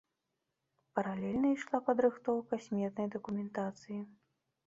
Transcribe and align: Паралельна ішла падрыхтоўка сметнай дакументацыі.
Паралельна 0.99 1.47
ішла 1.57 1.77
падрыхтоўка 1.91 2.59
сметнай 2.69 3.07
дакументацыі. 3.17 4.01